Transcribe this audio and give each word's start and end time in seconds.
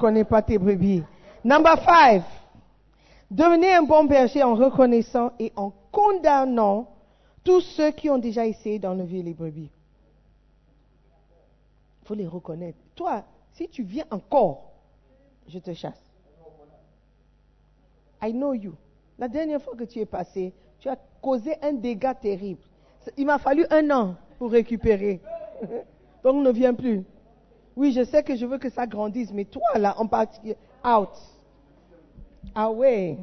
connais 0.00 0.24
pas 0.24 0.42
tes 0.42 0.58
brebis. 0.58 1.04
Number 1.44 1.78
five. 1.78 2.24
Devenez 3.30 3.72
un 3.74 3.82
bon 3.82 4.04
berger 4.04 4.42
en 4.42 4.54
reconnaissant 4.54 5.32
et 5.38 5.52
en 5.54 5.72
condamnant 5.92 6.88
tous 7.44 7.60
ceux 7.60 7.92
qui 7.92 8.10
ont 8.10 8.18
déjà 8.18 8.46
essayé 8.46 8.78
d'enlever 8.78 9.22
les 9.22 9.34
brebis. 9.34 9.70
Il 12.02 12.08
faut 12.08 12.14
les 12.14 12.26
reconnaître. 12.26 12.78
Toi, 12.96 13.22
si 13.52 13.68
tu 13.68 13.82
viens 13.84 14.06
encore, 14.10 14.72
je 15.46 15.58
te 15.58 15.72
chasse. 15.72 16.02
I 18.22 18.32
know 18.32 18.54
you. 18.54 18.74
La 19.18 19.28
dernière 19.28 19.62
fois 19.62 19.76
que 19.76 19.84
tu 19.84 20.00
es 20.00 20.06
passé, 20.06 20.52
tu 20.78 20.88
as 20.88 20.96
causé 21.22 21.54
un 21.62 21.74
dégât 21.74 22.14
terrible. 22.14 22.62
Il 23.16 23.26
m'a 23.26 23.38
fallu 23.38 23.64
un 23.70 23.90
an 23.90 24.16
pour 24.38 24.50
récupérer. 24.50 25.20
Donc 26.24 26.44
ne 26.44 26.50
viens 26.50 26.74
plus. 26.74 27.04
Oui, 27.76 27.92
je 27.92 28.04
sais 28.04 28.22
que 28.22 28.36
je 28.36 28.46
veux 28.46 28.58
que 28.58 28.70
ça 28.70 28.86
grandisse, 28.86 29.32
mais 29.32 29.44
toi 29.44 29.62
là, 29.76 29.94
en 29.98 30.06
particulier, 30.06 30.56
out. 30.84 31.10
Away. 32.54 33.18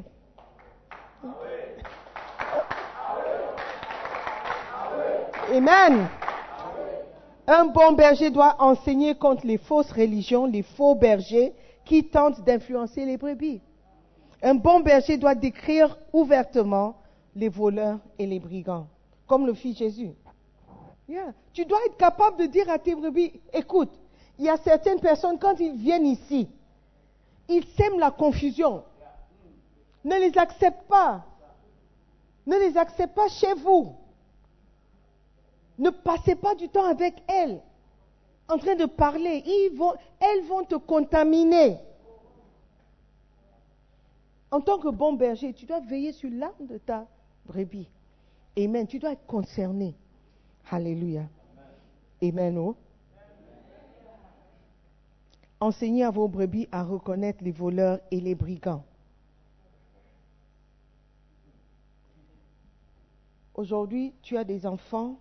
Amen. 5.52 6.08
Un 7.46 7.64
bon 7.66 7.92
berger 7.92 8.30
doit 8.30 8.56
enseigner 8.58 9.14
contre 9.14 9.46
les 9.46 9.58
fausses 9.58 9.90
religions, 9.92 10.46
les 10.46 10.62
faux 10.62 10.94
bergers 10.94 11.54
qui 11.84 12.04
tentent 12.04 12.44
d'influencer 12.44 13.06
les 13.06 13.16
brebis. 13.16 13.62
Un 14.42 14.54
bon 14.54 14.80
berger 14.80 15.16
doit 15.16 15.34
décrire 15.34 15.98
ouvertement 16.12 16.96
les 17.34 17.48
voleurs 17.48 17.98
et 18.18 18.26
les 18.26 18.38
brigands, 18.38 18.86
comme 19.26 19.46
le 19.46 19.54
fit 19.54 19.74
Jésus. 19.74 20.12
Tu 21.54 21.64
dois 21.64 21.78
être 21.86 21.96
capable 21.96 22.38
de 22.38 22.46
dire 22.46 22.68
à 22.68 22.78
tes 22.78 22.94
brebis, 22.94 23.40
écoute, 23.52 23.90
il 24.38 24.44
y 24.44 24.48
a 24.48 24.56
certaines 24.56 25.00
personnes, 25.00 25.38
quand 25.38 25.58
ils 25.58 25.76
viennent 25.76 26.06
ici, 26.06 26.48
ils 27.48 27.64
sèment 27.76 27.98
la 27.98 28.10
confusion. 28.10 28.84
Ne 30.04 30.16
les 30.16 30.36
accepte 30.38 30.86
pas. 30.88 31.24
Ne 32.46 32.56
les 32.56 32.76
accepte 32.76 33.14
pas 33.14 33.28
chez 33.28 33.52
vous. 33.54 33.94
Ne 35.78 35.90
passez 35.90 36.34
pas 36.34 36.54
du 36.54 36.68
temps 36.68 36.86
avec 36.86 37.14
elles, 37.26 37.60
en 38.48 38.58
train 38.58 38.74
de 38.74 38.86
parler. 38.86 39.44
elles 40.20 40.44
vont 40.44 40.64
te 40.64 40.76
contaminer. 40.76 41.78
En 44.50 44.60
tant 44.60 44.78
que 44.78 44.88
bon 44.88 45.12
berger, 45.12 45.52
tu 45.52 45.66
dois 45.66 45.80
veiller 45.80 46.12
sur 46.12 46.30
l'âme 46.30 46.66
de 46.66 46.78
ta 46.78 47.06
brebis. 47.44 47.88
Amen. 48.56 48.86
Tu 48.86 48.98
dois 48.98 49.12
être 49.12 49.26
concerné. 49.26 49.94
Alléluia. 50.70 51.24
Amen. 52.22 52.58
Oh. 52.58 52.76
Enseignez 55.60 56.04
à 56.04 56.10
vos 56.10 56.28
brebis 56.28 56.68
à 56.70 56.84
reconnaître 56.84 57.42
les 57.42 57.50
voleurs 57.50 57.98
et 58.10 58.20
les 58.20 58.34
brigands. 58.34 58.84
Aujourd'hui, 63.54 64.14
tu 64.22 64.36
as 64.36 64.44
des 64.44 64.66
enfants 64.66 65.18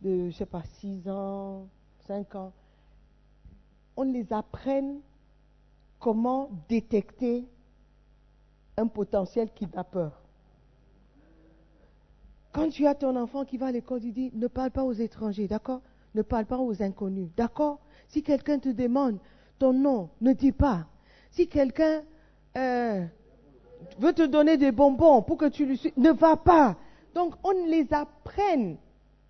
de, 0.00 0.08
je 0.08 0.26
ne 0.26 0.30
sais 0.30 0.46
pas, 0.46 0.62
6 0.80 1.08
ans, 1.10 1.68
5 2.06 2.34
ans. 2.34 2.52
On 3.96 4.04
les 4.04 4.32
apprenne 4.32 5.00
comment 5.98 6.48
détecter 6.70 7.46
un 8.78 8.86
potentiel 8.86 9.52
kidnappeur. 9.52 10.18
Quand 12.52 12.70
tu 12.70 12.86
as 12.86 12.94
ton 12.94 13.14
enfant 13.16 13.44
qui 13.44 13.58
va 13.58 13.66
à 13.66 13.72
l'école, 13.72 14.00
tu 14.00 14.12
dis 14.12 14.30
ne 14.34 14.48
parle 14.48 14.70
pas 14.70 14.82
aux 14.82 14.94
étrangers, 14.94 15.46
d'accord? 15.46 15.82
Ne 16.14 16.22
parle 16.22 16.46
pas 16.46 16.58
aux 16.58 16.82
inconnus, 16.82 17.28
d'accord? 17.36 17.80
Si 18.10 18.22
quelqu'un 18.22 18.58
te 18.58 18.68
demande 18.68 19.18
ton 19.58 19.72
nom, 19.72 20.10
ne 20.20 20.32
dis 20.32 20.52
pas. 20.52 20.86
Si 21.30 21.48
quelqu'un 21.48 22.02
euh, 22.56 23.06
veut 23.98 24.12
te 24.12 24.26
donner 24.26 24.56
des 24.56 24.72
bonbons 24.72 25.22
pour 25.22 25.36
que 25.36 25.46
tu 25.46 25.64
lui 25.64 25.78
suives, 25.78 25.92
ne 25.96 26.10
va 26.10 26.36
pas. 26.36 26.76
Donc 27.14 27.34
on 27.44 27.52
les 27.66 27.92
apprenne, 27.92 28.76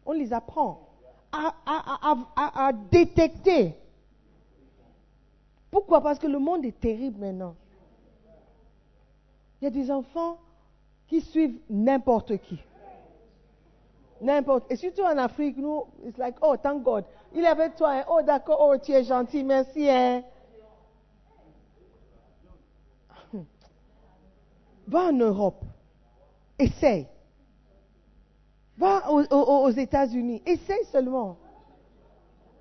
on 0.06 0.12
les 0.12 0.32
apprend 0.32 0.88
à, 1.30 1.54
à 1.66 2.72
détecter. 2.72 3.74
Pourquoi? 5.70 6.00
Parce 6.00 6.18
que 6.18 6.26
le 6.26 6.38
monde 6.38 6.64
est 6.64 6.80
terrible 6.80 7.20
maintenant. 7.20 7.54
Il 9.60 9.64
y 9.64 9.68
a 9.68 9.70
des 9.70 9.90
enfants 9.90 10.38
qui 11.06 11.20
suivent 11.20 11.60
n'importe 11.68 12.38
qui. 12.38 12.58
N'importe. 14.20 14.70
Et 14.70 14.76
surtout 14.76 15.02
en 15.02 15.16
Afrique, 15.16 15.56
nous, 15.56 15.84
it's 16.06 16.18
like, 16.18 16.36
oh, 16.42 16.56
thank 16.56 16.82
God. 16.82 17.04
Il 17.34 17.44
est 17.44 17.48
avec 17.48 17.76
toi, 17.76 17.92
hein. 17.92 18.04
oh, 18.10 18.20
d'accord, 18.22 18.58
oh, 18.60 18.76
tu 18.76 18.92
es 18.92 19.04
gentil, 19.04 19.44
merci. 19.44 19.88
Hein. 19.88 20.22
Va 24.86 25.04
en 25.04 25.12
Europe. 25.12 25.64
Essaye. 26.58 27.06
Va 28.76 29.10
aux, 29.10 29.22
aux 29.30 29.70
États-Unis. 29.70 30.42
Essaye 30.44 30.84
seulement. 30.86 31.36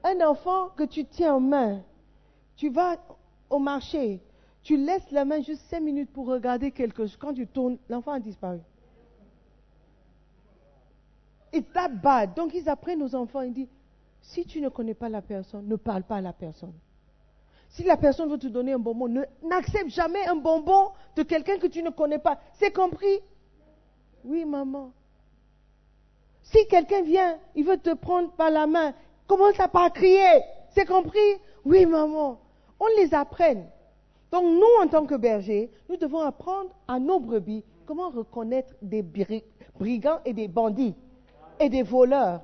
Un 0.03 0.21
enfant 0.25 0.69
que 0.69 0.83
tu 0.83 1.05
tiens 1.05 1.35
en 1.35 1.39
main, 1.41 1.81
tu 2.55 2.69
vas 2.69 2.95
au 3.49 3.59
marché, 3.59 4.21
tu 4.63 4.77
laisses 4.77 5.11
la 5.11 5.25
main 5.25 5.41
juste 5.41 5.63
cinq 5.69 5.81
minutes 5.81 6.11
pour 6.11 6.27
regarder 6.27 6.71
quelque 6.71 7.05
chose. 7.05 7.17
Quand 7.17 7.33
tu 7.33 7.47
tournes, 7.47 7.77
l'enfant 7.89 8.13
a 8.13 8.19
disparu. 8.19 8.59
It's 11.51 11.71
that 11.73 11.89
bad. 11.89 12.33
Donc 12.35 12.53
ils 12.53 12.69
apprennent 12.69 13.01
aux 13.01 13.15
enfants, 13.15 13.41
ils 13.41 13.53
disent, 13.53 13.69
si 14.21 14.45
tu 14.45 14.61
ne 14.61 14.69
connais 14.69 14.93
pas 14.93 15.09
la 15.09 15.21
personne, 15.21 15.67
ne 15.67 15.75
parle 15.75 16.03
pas 16.03 16.17
à 16.17 16.21
la 16.21 16.33
personne. 16.33 16.73
Si 17.69 17.83
la 17.83 17.97
personne 17.97 18.29
veut 18.29 18.37
te 18.37 18.47
donner 18.47 18.73
un 18.73 18.79
bonbon, 18.79 19.07
n'accepte 19.43 19.89
jamais 19.89 20.25
un 20.25 20.35
bonbon 20.35 20.91
de 21.15 21.23
quelqu'un 21.23 21.57
que 21.57 21.67
tu 21.67 21.83
ne 21.83 21.91
connais 21.91 22.19
pas. 22.19 22.39
C'est 22.53 22.73
compris? 22.73 23.19
Oui, 24.23 24.43
maman. 24.45 24.91
Si 26.41 26.67
quelqu'un 26.67 27.03
vient, 27.03 27.38
il 27.55 27.65
veut 27.65 27.77
te 27.77 27.93
prendre 27.93 28.31
par 28.31 28.49
la 28.49 28.65
main, 28.65 28.93
commence 29.27 29.59
à 29.59 29.67
pas 29.67 29.89
crier. 29.91 30.41
C'est 30.71 30.85
compris? 30.85 31.19
Oui, 31.63 31.85
maman. 31.85 32.39
On 32.79 32.88
les 32.97 33.13
apprenne. 33.13 33.67
Donc 34.31 34.43
nous, 34.43 34.83
en 34.83 34.88
tant 34.88 35.05
que 35.05 35.15
bergers, 35.15 35.71
nous 35.89 35.97
devons 35.97 36.19
apprendre 36.19 36.71
à 36.88 36.99
nos 36.99 37.19
brebis 37.19 37.63
comment 37.85 38.09
reconnaître 38.09 38.73
des 38.81 39.03
brigands 39.77 40.19
et 40.25 40.33
des 40.33 40.47
bandits 40.47 40.95
et 41.59 41.69
des 41.69 41.83
voleurs. 41.83 42.41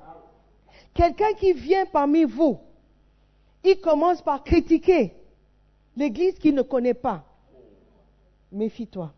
Quelqu'un 0.94 1.34
qui 1.34 1.54
vient 1.54 1.86
parmi 1.86 2.24
vous, 2.24 2.60
il 3.64 3.80
commence 3.80 4.22
par 4.22 4.44
critiquer 4.44 5.14
l'église 5.96 6.38
qu'il 6.38 6.56
ne 6.56 6.62
connaît 6.62 6.94
pas. 6.94 7.24
Méfie-toi. 8.52 9.12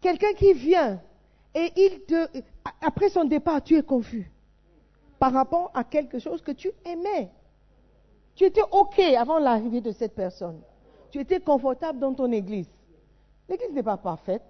Quelqu'un 0.00 0.34
qui 0.34 0.52
vient 0.52 1.00
et 1.54 1.72
après 2.82 3.08
son 3.08 3.24
départ, 3.24 3.62
tu 3.62 3.76
es 3.76 3.82
confus 3.82 4.30
par 5.18 5.32
rapport 5.32 5.70
à 5.74 5.84
quelque 5.84 6.18
chose 6.18 6.42
que 6.42 6.52
tu 6.52 6.70
aimais. 6.84 7.30
Tu 8.34 8.44
étais 8.44 8.62
OK 8.70 8.98
avant 8.98 9.38
l'arrivée 9.38 9.80
de 9.80 9.92
cette 9.92 10.14
personne. 10.14 10.60
Tu 11.10 11.20
étais 11.20 11.40
confortable 11.40 11.98
dans 11.98 12.12
ton 12.12 12.30
église. 12.30 12.68
L'église 13.48 13.72
n'est 13.72 13.82
pas 13.82 13.96
parfaite, 13.96 14.42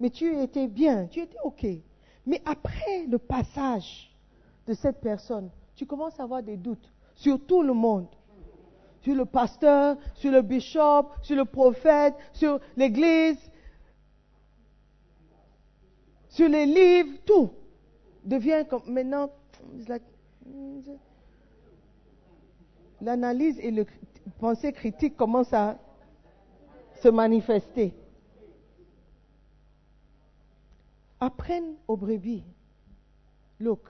mais 0.00 0.10
tu 0.10 0.36
étais 0.40 0.66
bien, 0.66 1.06
tu 1.06 1.20
étais 1.20 1.38
OK. 1.44 1.64
Mais 2.26 2.40
après 2.44 3.06
le 3.08 3.18
passage 3.18 4.10
de 4.66 4.74
cette 4.74 5.00
personne, 5.00 5.50
tu 5.74 5.86
commences 5.86 6.18
à 6.20 6.24
avoir 6.24 6.42
des 6.42 6.56
doutes 6.56 6.92
sur 7.14 7.44
tout 7.44 7.62
le 7.62 7.72
monde. 7.72 8.06
Sur 9.00 9.16
le 9.16 9.24
pasteur, 9.24 9.96
sur 10.14 10.30
le 10.30 10.42
bishop, 10.42 11.08
sur 11.22 11.36
le 11.36 11.44
prophète, 11.44 12.14
sur 12.32 12.60
l'église, 12.76 13.38
sur 16.28 16.48
les 16.48 16.66
livres, 16.66 17.18
tout 17.26 17.50
devient 18.24 18.64
comme 18.70 18.82
maintenant 18.86 19.28
l'analyse 23.00 23.58
et 23.58 23.72
le 23.72 23.84
pensée 24.38 24.72
critique 24.72 25.16
commencent 25.16 25.52
à 25.52 25.76
se 27.02 27.08
manifester. 27.08 27.92
Apprennent 31.22 31.76
aux 31.86 31.96
brebis. 31.96 32.42
Look, 33.60 33.88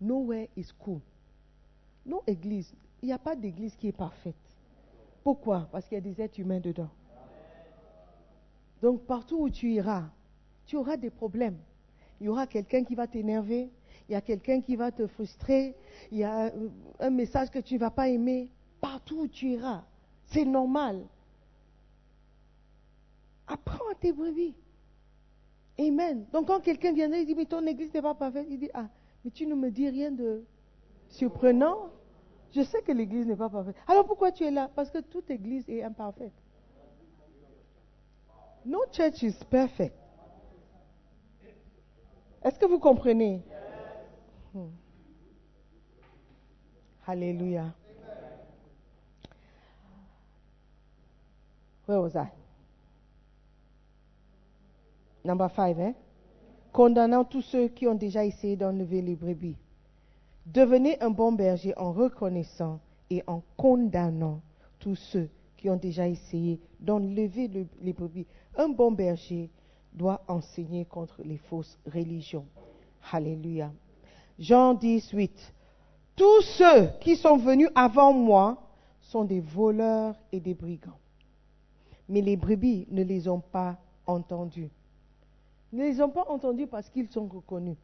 nowhere 0.00 0.48
is 0.56 0.66
cool. 0.76 1.00
Nos 2.04 2.24
églises, 2.26 2.74
il 3.00 3.06
n'y 3.06 3.12
a 3.12 3.18
pas 3.18 3.36
d'église 3.36 3.76
qui 3.76 3.86
est 3.86 3.96
parfaite. 3.96 4.34
Pourquoi? 5.22 5.68
Parce 5.70 5.86
qu'il 5.86 5.94
y 5.94 5.98
a 5.98 6.00
des 6.00 6.20
êtres 6.20 6.40
humains 6.40 6.58
dedans. 6.58 6.90
Donc 8.82 9.02
partout 9.06 9.36
où 9.38 9.50
tu 9.50 9.70
iras, 9.70 10.10
tu 10.66 10.76
auras 10.76 10.96
des 10.96 11.10
problèmes. 11.10 11.58
Il 12.20 12.26
y 12.26 12.28
aura 12.28 12.48
quelqu'un 12.48 12.82
qui 12.82 12.96
va 12.96 13.06
t'énerver, 13.06 13.70
il 14.08 14.12
y 14.12 14.16
a 14.16 14.20
quelqu'un 14.20 14.60
qui 14.60 14.74
va 14.74 14.90
te 14.90 15.06
frustrer, 15.06 15.76
il 16.10 16.18
y 16.18 16.24
a 16.24 16.52
un 16.98 17.10
message 17.10 17.50
que 17.50 17.60
tu 17.60 17.74
ne 17.74 17.78
vas 17.78 17.92
pas 17.92 18.08
aimer, 18.08 18.50
partout 18.80 19.20
où 19.20 19.28
tu 19.28 19.50
iras. 19.50 19.84
C'est 20.24 20.44
normal. 20.44 21.06
Apprends 23.46 23.88
à 23.92 23.94
tes 23.94 24.12
brebis. 24.12 24.56
Amen. 25.78 26.26
Donc 26.32 26.46
quand 26.46 26.60
quelqu'un 26.60 26.92
viendrait 26.92 27.22
et 27.22 27.24
dit, 27.26 27.34
mais 27.34 27.44
ton 27.44 27.66
église 27.66 27.92
n'est 27.92 28.02
pas 28.02 28.14
parfaite, 28.14 28.46
il 28.48 28.58
dit, 28.58 28.70
ah, 28.72 28.88
mais 29.24 29.30
tu 29.30 29.46
ne 29.46 29.54
me 29.54 29.70
dis 29.70 29.88
rien 29.88 30.10
de 30.10 30.44
surprenant. 31.08 31.90
Je 32.52 32.62
sais 32.62 32.80
que 32.82 32.92
l'église 32.92 33.26
n'est 33.26 33.36
pas 33.36 33.50
parfaite. 33.50 33.76
Alors 33.86 34.06
pourquoi 34.06 34.32
tu 34.32 34.44
es 34.44 34.50
là? 34.50 34.70
Parce 34.74 34.90
que 34.90 34.98
toute 34.98 35.30
église 35.30 35.68
est 35.68 35.82
imparfaite. 35.82 36.32
No 38.64 38.80
church 38.90 39.22
is 39.22 39.36
perfect. 39.50 39.94
Est-ce 42.42 42.58
que 42.58 42.66
vous 42.66 42.78
comprenez? 42.78 43.42
Hmm. 44.54 44.68
Alléluia. 47.06 47.74
Where 51.86 52.00
was? 52.00 52.16
Number 55.26 55.50
five, 55.50 55.80
hein? 55.80 55.94
Condamnant 56.72 57.24
tous 57.24 57.42
ceux 57.42 57.68
qui 57.68 57.88
ont 57.88 57.94
déjà 57.94 58.24
essayé 58.24 58.54
d'enlever 58.54 59.02
les 59.02 59.16
brebis. 59.16 59.56
Devenez 60.46 61.00
un 61.02 61.10
bon 61.10 61.32
berger 61.32 61.74
en 61.76 61.92
reconnaissant 61.92 62.78
et 63.10 63.24
en 63.26 63.42
condamnant 63.56 64.40
tous 64.78 64.94
ceux 64.94 65.28
qui 65.56 65.68
ont 65.68 65.76
déjà 65.76 66.06
essayé 66.06 66.60
d'enlever 66.78 67.48
les 67.80 67.92
brebis. 67.92 68.26
Un 68.56 68.68
bon 68.68 68.92
berger 68.92 69.50
doit 69.92 70.22
enseigner 70.28 70.84
contre 70.84 71.22
les 71.24 71.38
fausses 71.38 71.76
religions. 71.92 72.46
Alléluia. 73.10 73.72
Jean 74.38 74.74
18. 74.74 75.54
Tous 76.14 76.42
ceux 76.42 76.90
qui 77.00 77.16
sont 77.16 77.36
venus 77.36 77.70
avant 77.74 78.12
moi 78.12 78.62
sont 79.00 79.24
des 79.24 79.40
voleurs 79.40 80.14
et 80.30 80.38
des 80.38 80.54
brigands. 80.54 80.98
Mais 82.08 82.20
les 82.20 82.36
brebis 82.36 82.86
ne 82.90 83.02
les 83.02 83.28
ont 83.28 83.40
pas 83.40 83.76
entendus. 84.06 84.70
Ne 85.72 85.84
les 85.84 86.00
ont 86.00 86.10
pas 86.10 86.24
entendus 86.28 86.66
parce 86.66 86.88
qu'ils 86.88 87.08
sont 87.08 87.26
reconnus 87.26 87.76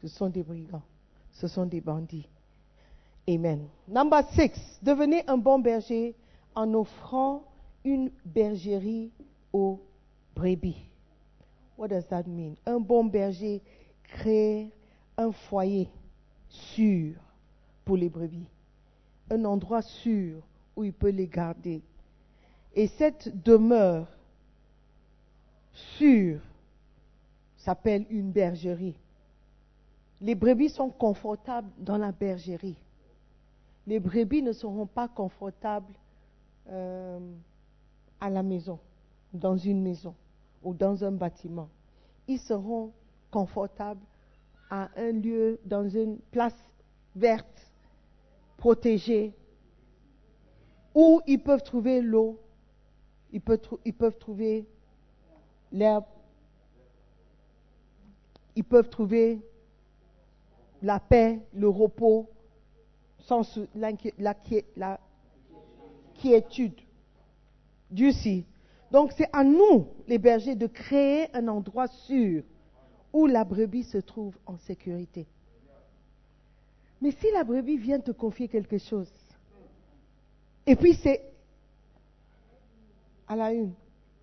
ce 0.00 0.08
sont 0.08 0.28
des 0.28 0.42
brigands 0.42 0.82
ce 1.32 1.46
sont 1.46 1.66
des 1.66 1.80
bandits. 1.80 2.28
Amen. 3.28 3.68
Number 3.86 4.22
six, 4.32 4.80
devenez 4.82 5.22
un 5.28 5.36
bon 5.36 5.58
berger 5.58 6.14
en 6.54 6.72
offrant 6.74 7.44
une 7.84 8.10
bergerie 8.24 9.12
aux 9.52 9.80
brebis. 10.34 10.88
What 11.76 11.88
does 11.88 12.08
that 12.08 12.24
mean? 12.26 12.56
Un 12.66 12.80
bon 12.80 13.04
berger 13.04 13.62
crée 14.02 14.70
un 15.16 15.30
foyer 15.30 15.88
sûr 16.48 17.14
pour 17.84 17.96
les 17.96 18.08
brebis, 18.08 18.48
un 19.30 19.44
endroit 19.44 19.82
sûr 19.82 20.42
où 20.74 20.84
il 20.84 20.92
peut 20.92 21.10
les 21.10 21.28
garder. 21.28 21.82
Et 22.74 22.88
cette 22.88 23.42
demeure 23.44 24.08
sûre 25.96 26.40
s'appelle 27.68 28.06
une 28.08 28.30
bergerie. 28.30 28.98
Les 30.22 30.34
brebis 30.34 30.70
sont 30.70 30.88
confortables 30.88 31.68
dans 31.76 31.98
la 31.98 32.12
bergerie. 32.12 32.78
Les 33.86 34.00
brebis 34.00 34.40
ne 34.40 34.52
seront 34.52 34.86
pas 34.86 35.06
confortables 35.06 35.92
euh, 36.70 37.20
à 38.22 38.30
la 38.30 38.42
maison, 38.42 38.78
dans 39.34 39.58
une 39.58 39.82
maison 39.82 40.14
ou 40.62 40.72
dans 40.72 41.04
un 41.04 41.12
bâtiment. 41.12 41.68
Ils 42.26 42.38
seront 42.38 42.90
confortables 43.30 44.00
à 44.70 44.88
un 44.96 45.12
lieu, 45.12 45.60
dans 45.66 45.86
une 45.86 46.16
place 46.30 46.56
verte, 47.14 47.70
protégée, 48.56 49.34
où 50.94 51.20
ils 51.26 51.42
peuvent 51.42 51.62
trouver 51.62 52.00
l'eau, 52.00 52.40
ils 53.30 53.42
peuvent, 53.42 53.60
ils 53.84 53.92
peuvent 53.92 54.16
trouver 54.16 54.66
l'herbe, 55.70 56.06
ils 58.58 58.64
peuvent 58.64 58.88
trouver 58.88 59.40
la 60.82 60.98
paix, 60.98 61.38
le 61.54 61.68
repos, 61.68 62.28
sans 63.20 63.42
la, 63.76 63.92
la 64.76 65.00
quiétude. 66.20 66.74
Dieu 67.88 68.10
si. 68.10 68.44
Donc 68.90 69.12
c'est 69.16 69.28
à 69.32 69.44
nous, 69.44 69.86
les 70.08 70.18
bergers, 70.18 70.56
de 70.56 70.66
créer 70.66 71.28
un 71.36 71.46
endroit 71.46 71.86
sûr 71.86 72.42
où 73.12 73.26
la 73.26 73.44
brebis 73.44 73.84
se 73.84 73.98
trouve 73.98 74.36
en 74.44 74.58
sécurité. 74.58 75.28
Mais 77.00 77.12
si 77.12 77.30
la 77.30 77.44
brebis 77.44 77.76
vient 77.76 78.00
te 78.00 78.10
confier 78.10 78.48
quelque 78.48 78.78
chose, 78.78 79.12
et 80.66 80.74
puis 80.74 80.94
c'est 80.94 81.22
à 83.28 83.36
la 83.36 83.52
une, 83.52 83.72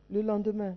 le 0.10 0.22
lendemain, 0.22 0.76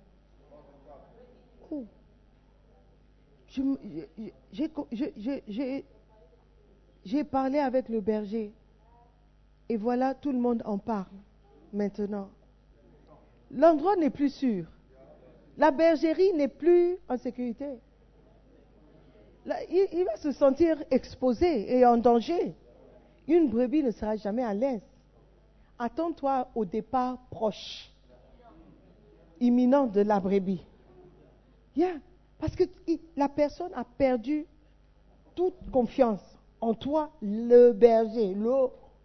j'ai 7.04 7.24
parlé 7.24 7.58
avec 7.58 7.88
le 7.88 8.00
berger 8.00 8.52
et 9.68 9.76
voilà, 9.76 10.14
tout 10.14 10.32
le 10.32 10.38
monde 10.38 10.62
en 10.64 10.78
parle 10.78 11.06
maintenant. 11.72 12.30
L'endroit 13.50 13.96
n'est 13.96 14.10
plus 14.10 14.32
sûr. 14.32 14.64
La 15.56 15.70
bergerie 15.70 16.32
n'est 16.34 16.48
plus 16.48 16.96
en 17.08 17.18
sécurité. 17.18 17.66
il, 19.46 20.04
va 20.04 20.16
se 20.16 20.32
sentir 20.32 20.82
exposé 20.90 21.76
et 21.76 21.84
en 21.84 21.96
danger. 21.96 22.54
Une 23.26 23.50
brebis 23.50 23.82
ne 23.82 23.90
sera 23.90 24.16
jamais 24.16 24.44
à 24.44 24.54
l'aise. 24.54 24.82
Attends-toi 25.78 26.48
au 26.54 26.64
départ 26.64 27.18
proche, 27.30 27.92
imminent 29.40 29.86
de 29.86 30.00
la 30.00 30.18
brebis. 30.18 30.64
Parce 32.38 32.54
que 32.54 32.64
la 33.16 33.28
personne 33.28 33.72
a 33.74 33.84
perdu 33.84 34.46
toute 35.34 35.70
confiance 35.70 36.38
en 36.60 36.74
toi, 36.74 37.10
le 37.20 37.72
berger, 37.72 38.34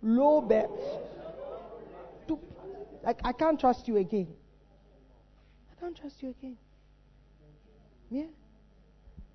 l'auberge. 0.01 0.69
Like, 3.03 3.19
I 3.25 3.33
can't 3.33 3.57
trust 3.57 3.87
you 3.87 3.97
again. 3.97 4.27
I 5.71 5.75
can't 5.79 5.93
trust 5.93 6.21
you 6.23 6.29
again. 6.29 6.55
Bien. 8.09 8.27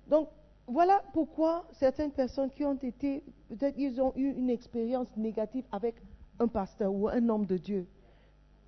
Donc, 0.07 0.29
voilà 0.67 1.03
pourquoi 1.13 1.65
certaines 1.73 2.11
personnes 2.11 2.49
qui 2.49 2.65
ont 2.65 2.75
été, 2.75 3.23
peut-être 3.49 3.77
ils 3.77 4.01
ont 4.01 4.11
eu 4.15 4.31
une 4.31 4.49
expérience 4.49 5.15
négative 5.15 5.65
avec 5.71 5.95
un 6.39 6.47
pasteur 6.47 6.91
ou 6.91 7.09
un 7.09 7.29
homme 7.29 7.45
de 7.45 7.57
Dieu, 7.57 7.87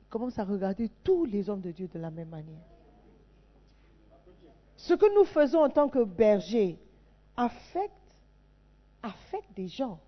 commencent 0.10 0.38
à 0.38 0.44
regarder 0.44 0.90
tous 1.04 1.26
les 1.26 1.50
hommes 1.50 1.62
de 1.62 1.72
Dieu 1.72 1.88
de 1.88 1.98
la 1.98 2.12
même 2.12 2.30
manière. 2.30 2.71
Ce 4.82 4.96
que 4.96 5.14
nous 5.14 5.26
faisons 5.26 5.60
en 5.60 5.70
tant 5.70 5.90
que 5.90 6.04
bergers 6.04 6.76
affecte, 7.38 7.94
affecte 9.04 9.56
des 9.56 9.68
gens. 9.68 10.00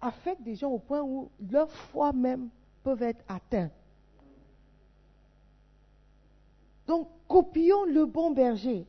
Affecte 0.00 0.42
des 0.42 0.56
gens 0.56 0.70
au 0.70 0.80
point 0.80 1.02
où 1.02 1.30
leur 1.40 1.70
foi 1.70 2.12
même 2.12 2.48
peuvent 2.82 3.04
être 3.04 3.24
atteints. 3.28 3.70
Donc, 6.88 7.08
copions 7.28 7.84
le 7.84 8.06
bon 8.06 8.32
berger. 8.32 8.84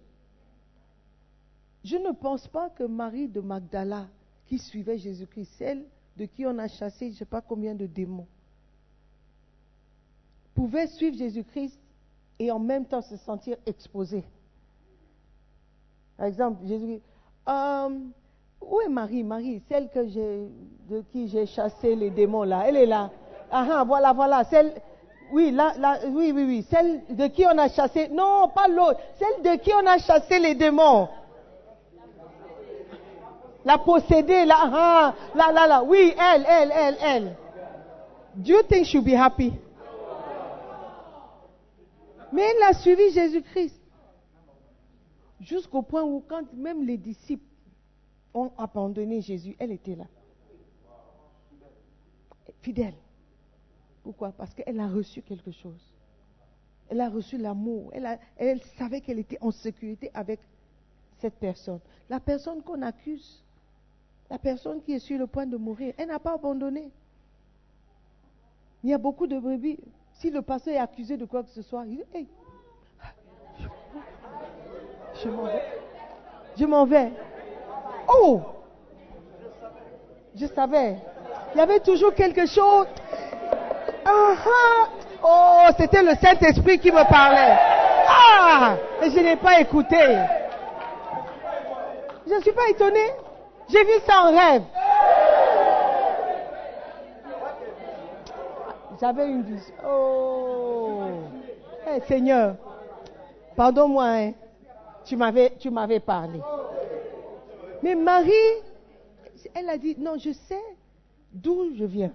Je 1.84 1.98
ne 1.98 2.12
pense 2.12 2.48
pas 2.48 2.72
que 2.72 2.86
Marie 2.86 3.28
de 3.28 3.40
Magdala, 3.40 4.08
qui 4.48 4.58
suivait 4.58 4.98
Jésus-Christ, 4.98 5.52
celle 5.60 5.86
de 6.18 6.26
qui 6.26 6.44
on 6.48 6.58
a 6.58 6.68
chassé 6.68 7.10
je 7.10 7.12
ne 7.12 7.18
sais 7.18 7.26
pas 7.26 7.42
combien 7.42 7.76
de 7.76 7.86
démons, 7.86 8.28
pouvait 10.56 10.88
suivre 10.88 11.16
Jésus-Christ 11.16 11.80
et 12.44 12.52
en 12.52 12.60
même 12.60 12.86
temps 12.86 13.02
se 13.02 13.16
sentir 13.18 13.58
exposé. 13.66 14.24
Par 16.18 16.28
exemple, 16.28 16.60
Jésus 16.68 16.86
dit, 16.86 17.02
euh, 17.48 17.90
où 18.62 18.82
est 18.82 18.90
Marie? 18.90 19.24
Marie, 19.24 19.62
celle 19.70 19.90
que 19.90 20.04
de 20.04 21.02
qui 21.12 21.28
j'ai 21.30 21.46
chassé 21.46 21.96
les 21.96 22.10
démons 22.10 22.44
là, 22.44 22.64
elle 22.68 22.78
est 22.78 22.86
là. 22.86 23.10
Ah, 23.52 23.66
ah 23.72 23.84
voilà, 23.86 24.14
voilà, 24.14 24.44
celle, 24.46 24.74
oui, 25.32 25.52
là, 25.52 25.74
oui, 26.08 26.32
oui, 26.34 26.44
oui, 26.46 26.68
celle 26.70 27.04
de 27.10 27.28
qui 27.28 27.46
on 27.46 27.58
a 27.58 27.70
chassé, 27.70 28.10
non, 28.10 28.50
pas 28.54 28.68
l'autre, 28.68 29.00
celle 29.18 29.44
de 29.44 29.62
qui 29.62 29.72
on 29.74 29.86
a 29.88 29.98
chassé 30.00 30.40
les 30.40 30.56
démons. 30.56 31.08
La 33.66 33.78
possédée, 33.78 34.46
là, 34.46 34.56
ah, 34.60 35.14
là, 35.36 35.52
là, 35.54 35.68
là, 35.68 35.84
oui, 35.84 36.14
elle, 36.18 36.46
elle, 36.48 36.72
elle, 36.76 36.98
elle. 37.02 37.36
Do 38.36 38.52
you 38.52 38.64
think 38.64 38.86
she'll 38.86 39.04
be 39.04 39.16
happy? 39.16 39.54
Mais 42.34 42.42
elle 42.42 42.64
a 42.64 42.74
suivi 42.74 43.12
Jésus-Christ. 43.12 43.80
Jusqu'au 45.40 45.84
point 45.84 46.04
où, 46.04 46.24
quand 46.28 46.52
même 46.54 46.84
les 46.84 46.98
disciples 46.98 47.46
ont 48.34 48.52
abandonné 48.58 49.22
Jésus, 49.22 49.56
elle 49.60 49.72
était 49.72 49.96
là. 49.96 50.06
Fidèle. 52.62 52.96
Pourquoi? 54.02 54.32
Parce 54.32 54.54
qu'elle 54.54 54.80
a 54.80 54.88
reçu 54.88 55.22
quelque 55.22 55.52
chose. 55.52 55.94
Elle 56.90 57.02
a 57.02 57.10
reçu 57.10 57.38
l'amour. 57.38 57.92
Elle, 58.36 58.62
savait 58.78 59.02
qu'elle 59.02 59.20
était 59.20 59.38
en 59.40 59.52
sécurité 59.52 60.10
avec 60.14 60.40
cette 61.20 61.36
personne. 61.36 61.80
La 62.10 62.20
personne 62.20 62.64
qu'on 62.64 62.82
accuse, 62.82 63.44
la 64.30 64.40
personne 64.40 64.82
qui 64.82 64.94
est 64.94 65.00
sur 65.00 65.20
le 65.20 65.28
point 65.28 65.46
de 65.46 65.58
mourir, 65.58 65.94
elle 65.98 66.08
n'a 66.08 66.20
pas 66.20 66.34
abandonné. 66.34 66.92
Il 68.84 68.90
y 68.90 68.94
a 68.94 68.98
beaucoup 68.98 69.28
de 69.28 69.38
brebis. 69.38 69.80
Si 70.20 70.30
le 70.30 70.42
pasteur 70.42 70.76
est 70.76 70.80
accusé 70.80 71.18
de 71.18 71.26
quoi 71.26 71.44
que 71.44 71.50
ce 71.50 71.62
soit, 71.62 71.84
il 71.86 71.98
dit, 71.98 72.28
je 75.24 75.30
m'en 75.30 75.44
vais. 75.44 75.62
Je 76.58 76.66
m'en 76.66 76.86
vais. 76.86 77.12
Oh 78.08 78.42
Je 80.36 80.46
savais. 80.48 80.98
Il 81.54 81.58
y 81.60 81.62
avait 81.62 81.80
toujours 81.80 82.14
quelque 82.14 82.46
chose. 82.46 82.88
Ah. 84.06 84.88
Oh, 85.26 85.68
c'était 85.80 86.04
le 86.04 86.16
Saint-Esprit 86.16 86.80
qui 86.80 86.92
me 86.92 87.10
parlait. 87.10 87.58
Ah, 88.08 88.76
et 89.02 89.10
je 89.10 89.20
n'ai 89.20 89.38
pas 89.38 89.60
écouté. 89.62 89.98
Je 92.28 92.34
ne 92.34 92.42
suis 92.42 92.52
pas 92.52 92.68
étonnée. 92.70 93.14
J'ai 93.70 93.84
vu 93.84 93.94
ça 94.06 94.24
en 94.24 94.32
rêve. 94.32 94.64
J'avais 99.04 99.30
une 99.30 99.42
vision. 99.42 99.74
Oh, 99.86 101.02
hey, 101.86 102.00
Seigneur, 102.08 102.56
pardonne-moi. 103.54 104.06
Hein. 104.06 104.32
Tu 105.04 105.18
m'avais, 105.18 105.58
tu 105.60 105.70
m'avais 105.70 106.00
parlé. 106.00 106.40
Mais 107.84 107.96
Marie, 107.96 108.32
elle 109.54 109.68
a 109.68 109.78
dit, 109.78 109.98
non, 110.00 110.18
je 110.18 110.32
sais 110.32 110.64
d'où 111.34 111.76
je 111.76 111.84
viens. 111.84 112.14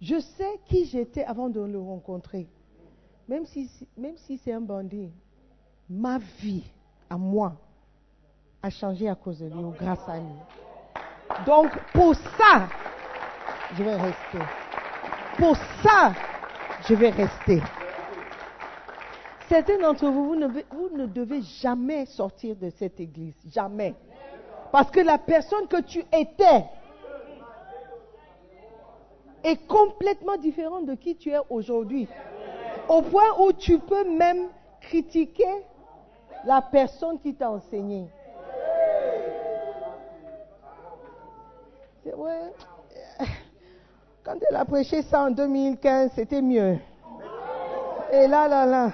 Je 0.00 0.18
sais 0.20 0.58
qui 0.64 0.86
j'étais 0.86 1.24
avant 1.24 1.50
de 1.50 1.60
le 1.60 1.80
rencontrer. 1.80 2.48
Même 3.28 3.44
si, 3.44 3.70
même 3.94 4.16
si 4.16 4.38
c'est 4.38 4.54
un 4.54 4.62
bandit, 4.62 5.10
ma 5.90 6.16
vie 6.40 6.64
à 7.10 7.18
moi 7.18 7.52
a 8.62 8.70
changé 8.70 9.06
à 9.06 9.14
cause 9.14 9.40
de 9.40 9.48
lui 9.48 9.62
ou 9.62 9.74
grâce 9.78 10.08
à 10.08 10.16
lui. 10.16 11.44
Donc, 11.44 11.68
pour 11.92 12.14
ça, 12.14 12.68
je 13.74 13.82
vais 13.82 13.96
rester. 13.96 14.38
Pour 15.38 15.56
ça, 15.82 16.12
je 16.88 16.94
vais 16.94 17.10
rester. 17.10 17.60
Certains 19.48 19.78
d'entre 19.78 20.06
vous, 20.06 20.24
vous 20.24 20.96
ne, 20.96 21.06
devez 21.06 21.42
jamais 21.60 22.06
sortir 22.06 22.56
de 22.56 22.70
cette 22.70 22.98
église. 22.98 23.34
Jamais. 23.52 23.94
Parce 24.72 24.90
que 24.90 25.00
la 25.00 25.18
personne 25.18 25.68
que 25.68 25.80
tu 25.82 26.00
étais 26.12 26.64
est 29.44 29.66
complètement 29.66 30.36
différente 30.36 30.86
de 30.86 30.94
qui 30.94 31.16
tu 31.16 31.30
es 31.30 31.38
aujourd'hui. 31.50 32.08
Au 32.88 33.02
point 33.02 33.38
où 33.38 33.52
tu 33.52 33.78
peux 33.78 34.08
même 34.16 34.48
critiquer 34.80 35.64
la 36.44 36.62
personne 36.62 37.20
qui 37.20 37.34
t'a 37.34 37.50
enseigné. 37.50 38.06
Ouais. 42.04 42.52
Elle 44.50 44.56
a 44.56 44.64
prêché 44.64 45.02
ça 45.02 45.24
en 45.24 45.30
2015, 45.30 46.10
c'était 46.14 46.42
mieux. 46.42 46.78
Et 48.12 48.26
là, 48.26 48.48
là, 48.48 48.66
là. 48.66 48.92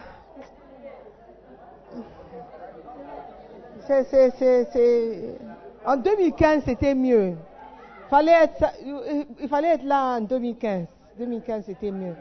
C'est, 3.86 5.38
En 5.84 5.96
2015, 5.96 6.62
c'était 6.64 6.94
mieux. 6.94 7.34
Fallait 8.08 8.44
être, 8.44 8.64
il 9.40 9.48
fallait 9.48 9.74
être 9.74 9.84
là 9.84 10.16
en 10.16 10.20
2015. 10.20 10.86
2015, 11.18 11.64
c'était 11.66 11.90
mieux. 11.90 12.14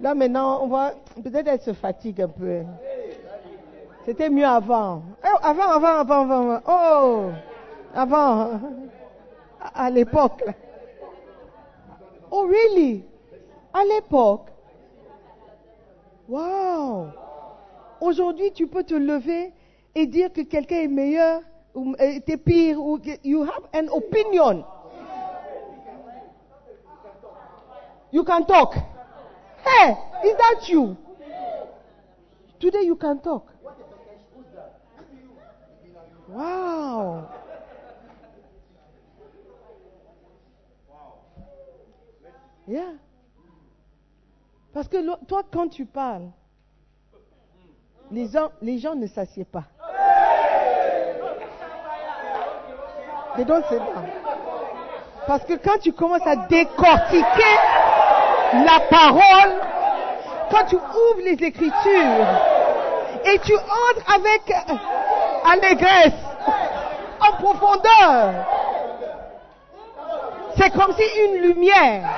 Là, 0.00 0.14
maintenant, 0.14 0.60
on 0.62 0.68
va. 0.68 0.92
Peut-être 1.22 1.48
elle 1.48 1.60
se 1.60 1.72
fatigue 1.72 2.22
un 2.22 2.28
peu. 2.28 2.62
C'était 4.04 4.30
mieux 4.30 4.46
avant. 4.46 5.02
Oh, 5.24 5.38
avant, 5.42 5.70
avant, 5.70 5.98
avant, 5.98 6.20
avant. 6.20 6.60
Oh! 6.66 7.30
Avant. 7.94 8.60
À 9.74 9.90
l'époque. 9.90 10.42
Oh, 12.34 12.46
really? 12.46 13.04
À 13.74 13.84
l'époque? 13.84 14.48
Wow! 16.26 17.08
Aujourd'hui, 18.00 18.52
tu 18.52 18.66
peux 18.66 18.84
te 18.84 18.94
lever 18.94 19.52
et 19.94 20.06
dire 20.06 20.32
que 20.32 20.40
quelqu'un 20.40 20.76
est 20.76 20.88
meilleur 20.88 21.42
ou 21.74 21.94
était 21.98 22.38
pire 22.38 22.80
ou 22.80 22.98
you 23.22 23.42
have 23.42 23.68
an 23.74 23.88
opinion. 23.92 24.64
You 28.10 28.24
can 28.24 28.44
talk. 28.44 28.76
Hey, 29.66 29.92
is 30.24 30.36
that 30.38 30.68
you? 30.70 30.96
Today 32.58 32.86
you 32.86 32.96
can 32.96 33.18
talk. 33.18 33.46
Wow. 36.28 37.28
Yeah. 42.72 42.94
Parce 44.72 44.88
que 44.88 44.96
toi, 45.26 45.42
quand 45.52 45.68
tu 45.68 45.84
parles, 45.84 46.30
les 48.10 48.28
gens, 48.28 48.48
les 48.62 48.78
gens 48.78 48.94
ne 48.94 49.06
s'assiedent 49.06 49.46
pas. 49.46 49.64
They 53.36 53.44
don't 53.44 53.62
sit 53.68 53.76
down. 53.76 54.08
Parce 55.26 55.44
que 55.44 55.52
quand 55.58 55.80
tu 55.82 55.92
commences 55.92 56.26
à 56.26 56.46
décortiquer 56.46 57.54
la 58.54 58.80
parole, 58.88 59.60
quand 60.50 60.64
tu 60.64 60.76
ouvres 60.76 61.24
les 61.24 61.44
Écritures 61.44 62.26
et 63.26 63.38
tu 63.40 63.54
entres 63.54 64.14
avec 64.14 64.50
allégresse, 65.44 66.20
en 67.20 67.32
profondeur, 67.36 68.46
c'est 70.56 70.70
comme 70.70 70.94
si 70.94 71.04
une 71.26 71.42
lumière 71.42 72.08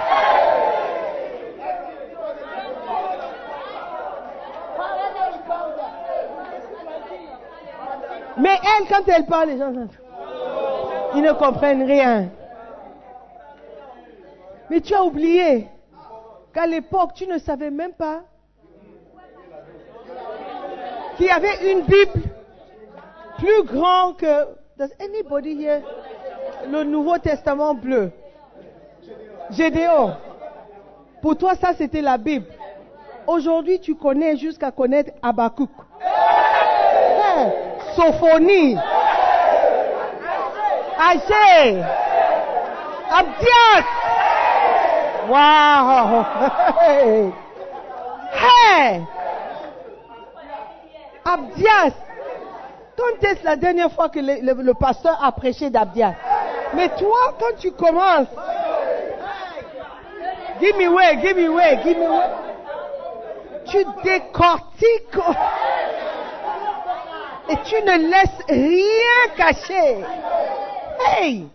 Mais 8.37 8.59
elle, 8.63 8.89
quand 8.89 9.07
elle 9.07 9.27
parle, 9.27 9.51
les 9.51 9.59
gens, 9.59 9.73
ils 11.15 11.23
ne 11.23 11.33
comprennent 11.33 11.85
rien. 11.85 12.29
Mais 14.71 14.81
tu 14.81 14.95
as 14.95 15.05
oublié 15.05 15.69
qu'à 16.53 16.67
l'époque, 16.67 17.11
tu 17.15 17.27
ne 17.27 17.39
savais 17.39 17.71
même 17.71 17.93
pas 17.93 18.23
qu'il 21.17 21.27
y 21.27 21.31
avait 21.31 21.73
une 21.73 21.83
Bible 21.83 22.23
plus 23.39 23.63
grande 23.65 24.17
que. 24.17 24.65
Does 24.77 24.91
anybody 24.99 25.53
here? 25.53 25.83
Le 26.69 26.83
Nouveau 26.83 27.19
Testament 27.19 27.75
bleu? 27.75 28.11
Gédéon. 29.51 30.17
Pour 31.23 31.37
toi, 31.39 31.55
ça, 31.55 31.75
c'était 31.75 32.03
la 32.03 32.19
Bible. 32.19 32.47
Aujourd'hui, 33.27 33.79
tu 33.79 33.95
connais 33.95 34.37
jusqu'à 34.37 34.73
connaître 34.73 35.13
Abakouk. 35.23 35.71
Sophonie, 37.97 38.77
Haché, 40.99 41.85
Abdias. 43.11 43.85
Wow. 45.29 46.25
Hey. 48.37 49.07
Abdias. 51.25 51.93
Quand 52.97 53.29
est-ce 53.29 53.45
la 53.45 53.57
dernière 53.57 53.93
fois 53.93 54.09
que 54.09 54.19
le, 54.19 54.73
pasteur 54.75 55.19
a 55.23 55.33
prêché 55.33 55.71
d'Abdias? 55.71 56.15
Mais 56.75 56.89
toi, 56.91 57.35
quand 57.39 57.57
tu 57.59 57.71
commences, 57.73 58.27
give 60.61 60.77
me 60.77 60.89
way, 60.89 61.19
give 61.23 61.37
me 61.37 61.49
way, 61.49 61.79
give 61.85 61.99
me 61.99 62.09
way. 62.09 62.25
Tu 63.67 63.85
décortiques 64.03 65.17
et 67.49 67.57
tu 67.65 67.75
ne 67.83 68.11
laisses 68.11 68.45
rien 68.49 69.35
cacher. 69.37 70.05
Hey! 71.07 71.47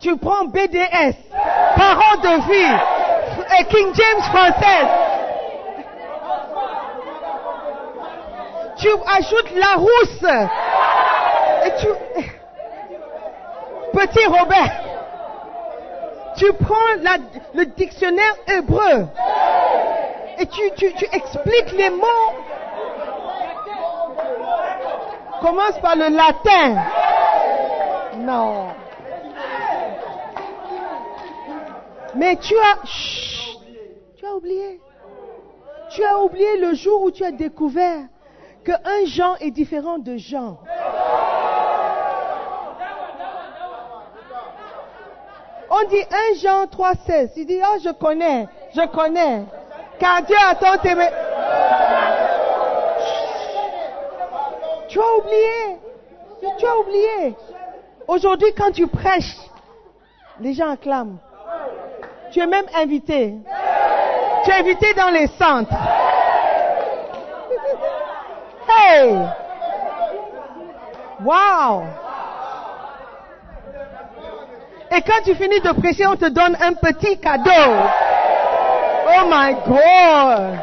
Tu 0.00 0.16
prends 0.16 0.44
BDS, 0.44 1.16
parole 1.76 2.20
de 2.22 2.34
vie, 2.48 2.76
et 3.58 3.64
King 3.64 3.92
James 3.94 4.22
française. 4.22 4.88
Tu 8.78 8.88
ajoutes 8.88 9.54
la 9.56 9.74
rousse. 9.74 10.24
Et 11.64 11.70
tu... 11.80 11.88
Petit 13.92 14.26
Robert, 14.26 14.72
tu 16.36 16.52
prends 16.52 16.76
le 17.54 17.64
dictionnaire 17.64 18.34
hébreu 18.46 19.08
et 20.38 20.46
tu, 20.46 20.62
expliques 21.12 21.72
les 21.72 21.90
mots. 21.90 22.06
Commence 25.40 25.78
par 25.80 25.96
le 25.96 26.08
latin. 26.14 26.82
Non. 28.18 28.68
Mais 32.14 32.36
tu 32.36 32.54
as, 32.56 32.78
tu 34.16 34.26
as 34.26 34.34
oublié. 34.34 34.80
Tu 35.90 36.04
as 36.04 36.18
oublié 36.18 36.58
le 36.58 36.74
jour 36.74 37.02
où 37.02 37.10
tu 37.10 37.24
as 37.24 37.32
découvert 37.32 38.04
qu'un 38.64 39.06
Jean 39.06 39.36
est 39.36 39.50
différent 39.50 39.98
de 39.98 40.16
Jean. 40.16 40.58
On 45.70 45.88
dit 45.88 46.02
1 46.32 46.38
Jean 46.40 46.64
3,16. 46.64 47.32
Il 47.36 47.46
dit, 47.46 47.60
oh, 47.62 47.78
je 47.82 47.90
connais, 47.90 48.48
je 48.74 48.86
connais. 48.88 49.44
Car 49.98 50.22
Dieu 50.22 50.36
a 50.48 50.54
tant 50.54 50.82
aimé. 50.84 51.08
Tu 54.88 54.98
as 54.98 55.16
oublié. 55.18 55.78
Tu 56.58 56.66
as 56.66 56.76
oublié. 56.78 57.36
Aujourd'hui, 58.06 58.54
quand 58.56 58.70
tu 58.70 58.86
prêches, 58.86 59.36
les 60.40 60.54
gens 60.54 60.70
acclament. 60.70 61.18
Tu 62.30 62.40
es 62.40 62.46
même 62.46 62.66
invité. 62.74 63.34
Tu 64.44 64.50
es 64.50 64.54
invité 64.54 64.94
dans 64.94 65.10
les 65.10 65.26
centres. 65.26 65.74
Hey! 68.68 69.14
Wow! 71.24 71.82
Et 74.90 75.02
quand 75.02 75.22
tu 75.24 75.34
finis 75.34 75.60
de 75.60 75.72
prêcher, 75.72 76.06
on 76.06 76.16
te 76.16 76.28
donne 76.28 76.56
un 76.60 76.72
petit 76.74 77.18
cadeau. 77.18 77.50
Oh 79.20 79.28
my 79.28 79.52
God! 79.66 80.60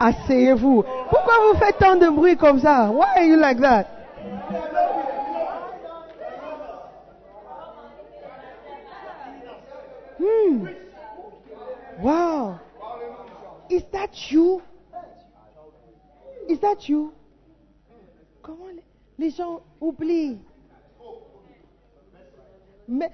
Asseyez-vous. 0.00 0.84
Pourquoi 1.08 1.34
vous 1.46 1.58
faites 1.58 1.78
tant 1.78 1.94
de 1.94 2.08
bruit 2.08 2.36
comme 2.36 2.58
ça? 2.58 2.90
Why 2.90 3.06
are 3.16 3.24
you 3.24 3.36
like 3.36 3.60
that? 3.60 3.86
Hmm. 10.18 10.66
Wow. 12.02 12.58
Is 13.70 13.84
that 13.92 14.32
you? 14.32 14.62
Is 16.48 16.58
that 16.58 16.88
you? 16.88 17.12
Comment 18.42 18.82
les, 19.16 19.30
gens 19.30 19.60
oublient? 19.80 20.38
Mais 22.88 23.10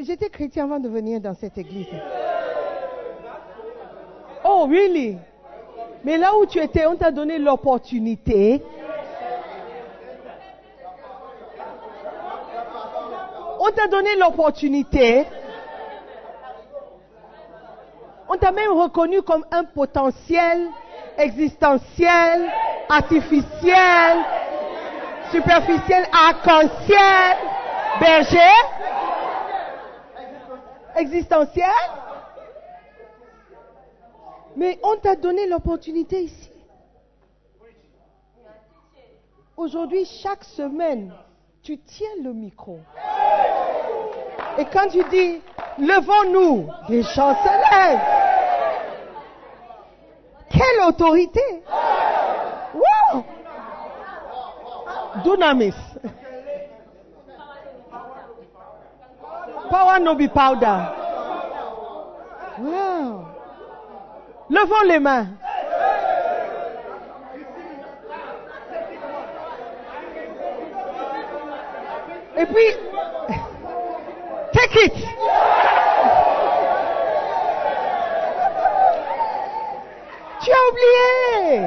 j'étais 0.00 0.28
chrétien 0.28 0.64
avant 0.64 0.80
de 0.80 0.88
venir 0.88 1.20
dans 1.20 1.34
cette 1.34 1.56
église. 1.58 1.86
Oh, 4.44 4.66
really? 4.68 5.16
Mais 6.04 6.18
là 6.18 6.36
où 6.36 6.46
tu 6.46 6.58
étais, 6.58 6.86
on 6.86 6.96
t'a 6.96 7.10
donné 7.10 7.38
l'opportunité. 7.38 8.62
On 13.60 13.70
t'a 13.70 13.86
donné 13.86 14.16
l'opportunité 14.16 15.24
on 18.32 18.36
t'a 18.38 18.50
même 18.50 18.72
reconnu 18.72 19.20
comme 19.22 19.44
un 19.50 19.64
potentiel 19.64 20.68
existentiel, 21.18 22.50
artificiel, 22.88 24.18
superficiel, 25.30 26.04
arc-en-ciel, 26.12 27.36
berger, 28.00 28.38
existentiel. 30.96 31.68
Mais 34.56 34.78
on 34.82 34.96
t'a 34.96 35.16
donné 35.16 35.46
l'opportunité 35.46 36.24
ici. 36.24 36.50
Aujourd'hui, 39.56 40.04
chaque 40.04 40.44
semaine, 40.44 41.12
tu 41.62 41.78
tiens 41.78 42.16
le 42.22 42.32
micro. 42.32 42.78
Et 44.58 44.64
quand 44.66 44.88
tu 44.88 45.02
dis, 45.10 45.40
levons-nous, 45.78 46.68
des 46.88 47.02
gens 47.02 47.34
se. 47.34 48.22
Quelle 50.50 50.88
autorité 50.88 51.40
Wow 52.74 53.24
Dunamis. 55.24 55.74
Power 59.72 59.98
no 60.00 60.14
be 60.14 60.28
powder? 60.28 60.86
Wow. 62.58 63.26
Levons 64.50 64.82
les 64.86 64.98
mains. 64.98 65.28
Et 72.36 72.44
puis, 72.44 72.76
take 74.52 74.76
it. 74.76 74.92
Tu 80.42 80.50
as 80.50 80.62
oublié. 80.68 81.66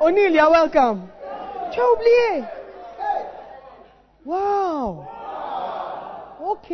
O'Neill, 0.00 0.32
you're 0.32 0.50
welcome. 0.50 1.08
Tu 1.70 1.78
as 1.78 1.90
oublié. 1.92 2.59
Wow. 4.24 5.04
Ok. 6.44 6.72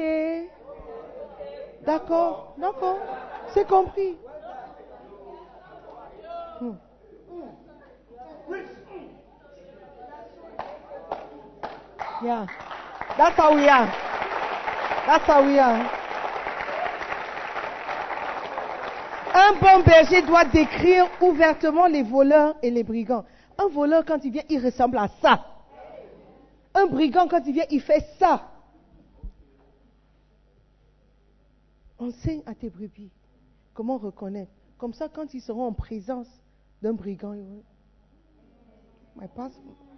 D'accord, 1.85 2.55
d'accord. 2.59 2.99
C'est 3.55 3.67
compris. 3.67 4.17
Hmm. 6.61 6.73
Yeah. 12.23 12.47
That's 13.17 13.37
how 13.37 13.55
we 13.55 13.69
are. 13.69 13.87
That's 15.07 15.25
how 15.27 15.43
we 15.47 15.59
are. 15.59 15.91
Un 19.35 19.53
bon 19.61 19.83
berger 19.85 20.23
doit 20.23 20.47
décrire 20.47 21.07
ouvertement 21.21 21.87
les 21.87 22.03
voleurs 22.03 22.57
et 22.63 22.71
les 22.71 22.83
brigands. 22.83 23.25
Un 23.59 23.69
voleur, 23.69 24.03
quand 24.05 24.25
il 24.25 24.33
vient, 24.33 24.43
il 24.49 24.65
ressemble 24.65 24.99
à 24.99 25.09
ça. 25.23 25.56
Un 26.87 26.89
brigand, 26.89 27.27
quand 27.29 27.43
il 27.47 27.53
vient, 27.53 27.65
il 27.71 27.81
fait 27.81 28.07
ça. 28.19 28.49
Enseigne 31.99 32.43
à 32.47 32.55
tes 32.55 32.71
brebis 32.71 33.11
comment 33.75 33.99
reconnaître. 33.99 34.53
Comme 34.79 34.93
ça, 34.93 35.09
quand 35.09 35.33
ils 35.35 35.41
seront 35.41 35.67
en 35.67 35.73
présence 35.73 36.29
d'un 36.83 36.93
brigand, 36.93 37.35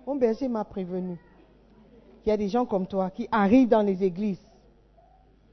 mon 0.06 0.16
berger 0.16 0.48
m'a 0.48 0.64
prévenu 0.64 1.18
qu'il 2.22 2.30
y 2.30 2.32
a 2.32 2.36
des 2.36 2.48
gens 2.48 2.64
comme 2.64 2.86
toi 2.86 3.10
qui 3.10 3.28
arrivent 3.30 3.68
dans 3.68 3.82
les 3.82 4.02
églises 4.02 4.40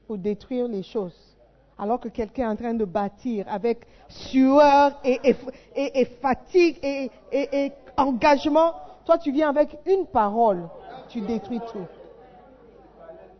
pour 0.06 0.18
détruire 0.18 0.68
les 0.68 0.82
choses 0.82 1.36
alors 1.78 2.00
que 2.00 2.08
quelqu'un 2.08 2.44
est 2.44 2.52
en 2.52 2.56
train 2.56 2.74
de 2.74 2.84
bâtir 2.84 3.44
avec 3.48 3.86
sueur 4.08 4.98
et, 5.04 6.04
fatigue 6.22 6.78
et, 6.82 7.72
engagement, 7.96 8.72
toi 9.04 9.18
tu 9.18 9.30
viens 9.30 9.50
avec 9.50 9.76
une 9.86 10.06
parole, 10.06 10.68
tu 11.08 11.20
détruis 11.20 11.60
tout. 11.72 11.86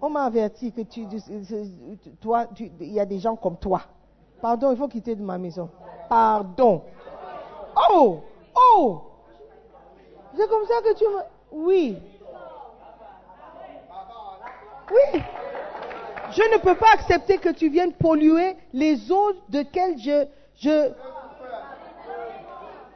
On 0.00 0.11
m'a 0.11 0.24
averti 0.24 0.72
que 0.72 0.83
tu, 0.83 1.07
toi, 2.20 2.46
il 2.81 2.92
y 2.92 3.00
a 3.00 3.07
des 3.07 3.18
gens 3.18 3.37
comme 3.37 3.57
toi. 3.57 3.83
Pardon, 4.40 4.70
il 4.70 4.76
faut 4.76 4.88
quitter 4.88 5.14
de 5.14 5.22
ma 5.22 5.38
maison. 5.38 5.70
Pardon. 6.09 6.83
Oh, 7.90 8.20
oh. 8.55 9.00
C'est 10.37 10.48
comme 10.48 10.66
ça 10.66 10.83
que 10.83 10.94
tu 10.94 11.05
me... 11.05 11.20
Oui. 11.50 11.98
Oui. 14.90 15.22
Je 16.31 16.42
ne 16.52 16.59
peux 16.59 16.74
pas 16.74 16.92
accepter 16.94 17.38
que 17.38 17.48
tu 17.50 17.68
viennes 17.70 17.92
polluer 17.92 18.57
les 18.72 19.11
eaux 19.11 19.33
de 19.48 19.64
je, 19.74 20.26
je, 20.57 20.92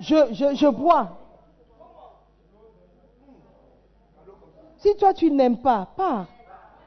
je, 0.00 0.54
je, 0.54 0.68
bois. 0.68 1.19
Si 4.80 4.96
toi 4.96 5.14
tu 5.14 5.30
n'aimes 5.30 5.58
pas, 5.58 5.88
pars. 5.96 6.26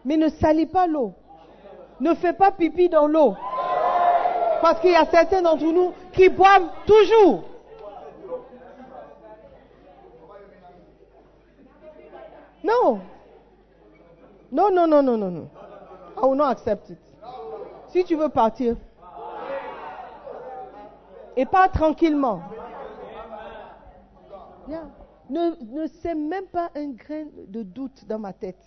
Mais 0.05 0.17
ne 0.17 0.29
salis 0.29 0.65
pas 0.65 0.87
l'eau. 0.87 1.13
Ne 1.99 2.13
fais 2.15 2.33
pas 2.33 2.51
pipi 2.51 2.89
dans 2.89 3.07
l'eau. 3.07 3.35
Parce 4.61 4.79
qu'il 4.81 4.91
y 4.91 4.95
a 4.95 5.05
certains 5.05 5.41
d'entre 5.41 5.65
nous 5.65 5.93
qui 6.11 6.29
boivent 6.29 6.69
toujours. 6.85 7.43
Non. 12.63 12.99
Non, 14.51 14.71
non, 14.71 14.87
non, 14.87 15.01
non, 15.03 15.17
non, 15.17 15.31
non. 15.31 15.49
I 16.17 16.25
will 16.25 16.35
not 16.35 16.49
accept 16.49 16.89
it. 16.89 16.99
Si 17.89 18.03
tu 18.03 18.15
veux 18.15 18.29
partir, 18.29 18.75
et 21.35 21.45
pas 21.45 21.67
tranquillement. 21.67 22.41
Ne, 25.33 25.55
ne 25.63 26.29
même 26.29 26.45
pas 26.45 26.69
un 26.75 26.91
grain 26.91 27.25
de 27.47 27.63
doute 27.63 28.05
dans 28.05 28.19
ma 28.19 28.33
tête. 28.33 28.59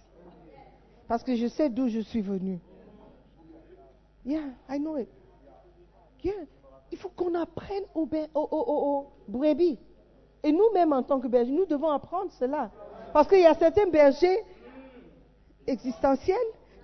Parce 1.07 1.23
que 1.23 1.37
je 1.37 1.47
sais 1.47 1.71
d'où 1.71 1.87
je 1.87 2.01
suis 2.01 2.21
venu. 2.21 2.59
Yeah, 4.25 4.49
I 4.69 4.81
know 4.81 4.99
it. 4.99 5.09
Il 6.91 6.99
faut 6.99 7.11
qu'on 7.11 7.37
apprenne 7.37 7.85
aux, 7.95 8.09
aux, 8.35 9.07
brebis. 9.29 9.79
Et 10.43 10.51
nous-mêmes, 10.51 10.93
en 10.93 11.05
tant 11.05 11.21
que 11.21 11.29
bergers, 11.29 11.53
nous 11.53 11.67
devons 11.67 11.91
apprendre 11.91 12.33
cela. 12.33 12.73
Parce 13.13 13.29
qu'il 13.29 13.41
y 13.41 13.47
a 13.47 13.55
certains 13.55 13.87
bergers 13.87 14.43
existentiels 15.69 16.37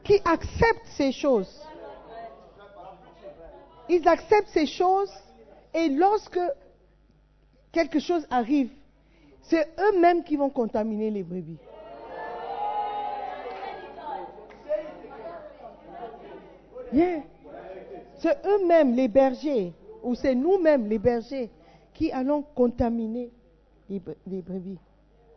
qui 0.05 0.21
acceptent 0.25 0.87
ces 0.97 1.11
choses. 1.11 1.61
Ils 3.89 4.07
acceptent 4.07 4.51
ces 4.51 4.67
choses 4.67 5.13
et 5.75 5.89
lorsque 5.89 6.41
quelque 7.73 7.99
chose 7.99 8.25
arrive, 8.31 8.71
c'est 9.43 9.69
eux-mêmes 9.79 10.23
qui 10.23 10.37
vont 10.37 10.51
contaminer 10.51 11.11
les 11.11 11.23
brebis. 11.23 11.59
C'est 18.23 18.39
eux-mêmes 18.47 18.95
les 18.95 19.09
bergers, 19.09 19.73
ou 20.03 20.15
c'est 20.15 20.35
nous-mêmes 20.35 20.87
les 20.87 20.99
bergers, 20.99 21.51
qui 21.95 22.13
allons 22.13 22.43
contaminer 22.55 23.31
les, 23.89 24.01
brebis. 24.43 24.79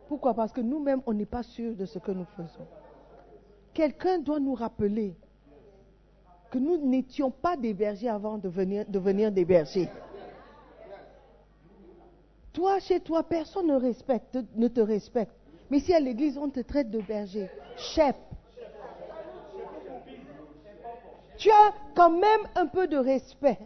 Pourquoi? 0.08 0.34
Parce 0.34 0.52
que 0.52 0.60
nous-mêmes, 0.60 1.02
on 1.06 1.12
n'est 1.12 1.26
pas 1.26 1.42
sûr 1.42 1.74
de 1.74 1.84
ce 1.84 1.98
que 1.98 2.12
nous 2.12 2.26
faisons. 2.36 2.66
Quelqu'un 3.74 4.18
doit 4.18 4.40
nous 4.40 4.54
rappeler 4.54 5.14
que 6.50 6.58
nous 6.58 6.78
n'étions 6.78 7.30
pas 7.30 7.56
des 7.56 7.74
bergers 7.74 8.08
avant 8.08 8.38
de 8.38 8.48
venir, 8.48 8.84
devenir 8.88 9.32
des 9.32 9.44
bergers. 9.44 9.90
Toi, 12.56 12.78
chez 12.78 13.00
toi, 13.00 13.22
personne 13.22 13.66
ne, 13.66 14.68
te 14.68 14.80
respecte. 14.80 15.34
Mais 15.68 15.78
si 15.78 15.92
à 15.92 16.00
l'église, 16.00 16.38
on 16.38 16.48
te 16.48 16.60
traite 16.60 16.90
de 16.90 17.02
berger, 17.02 17.50
chef, 17.76 18.16
tu 21.36 21.50
as 21.50 21.74
quand 21.94 22.08
même 22.08 22.40
un 22.54 22.66
peu 22.66 22.86
de 22.86 22.96
respect. 22.96 23.58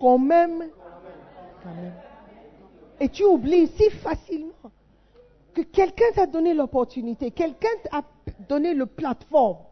Quand 0.00 0.18
même, 0.18 0.70
quand 1.64 1.74
même. 1.74 1.94
Et 3.00 3.08
tu 3.08 3.24
oublies 3.24 3.66
si 3.66 3.90
facilement 3.90 4.52
que 5.54 5.62
quelqu'un 5.62 6.12
t'a 6.14 6.26
donné 6.26 6.54
l'opportunité, 6.54 7.32
quelqu'un 7.32 7.76
t'a 7.90 8.04
donné 8.48 8.74
le 8.74 8.86
plateforme. 8.86 9.65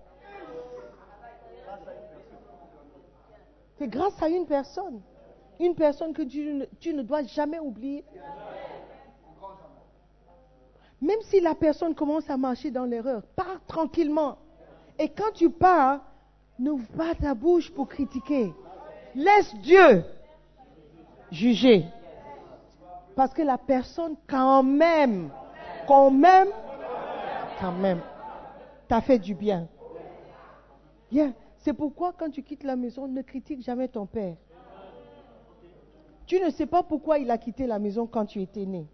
C'est 3.78 3.88
grâce 3.88 4.20
à 4.22 4.28
une 4.28 4.46
personne. 4.46 5.00
Une 5.60 5.74
personne 5.74 6.12
que 6.12 6.22
tu 6.22 6.94
ne 6.94 7.02
dois 7.02 7.22
jamais 7.24 7.58
oublier. 7.58 8.04
Même 11.00 11.20
si 11.22 11.40
la 11.40 11.54
personne 11.54 11.94
commence 11.94 12.28
à 12.30 12.36
marcher 12.36 12.70
dans 12.70 12.84
l'erreur, 12.84 13.22
pars 13.36 13.60
tranquillement. 13.66 14.38
Et 14.98 15.08
quand 15.08 15.32
tu 15.34 15.50
pars, 15.50 16.00
n'ouvre 16.58 16.86
pas 16.96 17.14
ta 17.14 17.34
bouche 17.34 17.70
pour 17.72 17.88
critiquer. 17.88 18.52
Laisse 19.14 19.54
Dieu 19.56 20.04
juger. 21.30 21.84
Parce 23.16 23.32
que 23.32 23.42
la 23.42 23.58
personne, 23.58 24.16
quand 24.28 24.62
même, 24.62 25.30
quand 25.86 26.10
même, 26.10 26.48
quand 27.60 27.72
même, 27.72 28.00
t'a 28.88 29.00
fait 29.00 29.18
du 29.18 29.34
bien. 29.34 29.68
Bien. 31.10 31.32
C'est 31.64 31.72
pourquoi 31.72 32.12
quand 32.12 32.28
tu 32.28 32.42
quittes 32.42 32.62
la 32.62 32.76
maison, 32.76 33.08
ne 33.08 33.22
critique 33.22 33.62
jamais 33.62 33.88
ton 33.88 34.04
père. 34.04 34.36
Tu 36.26 36.38
ne 36.38 36.50
sais 36.50 36.66
pas 36.66 36.82
pourquoi 36.82 37.18
il 37.18 37.30
a 37.30 37.38
quitté 37.38 37.66
la 37.66 37.78
maison 37.78 38.06
quand 38.06 38.26
tu 38.26 38.42
étais 38.42 38.66
né. 38.66 38.86